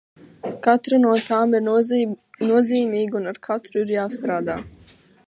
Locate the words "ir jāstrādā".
3.85-4.57